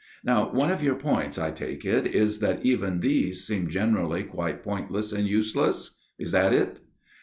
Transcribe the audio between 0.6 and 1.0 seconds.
of your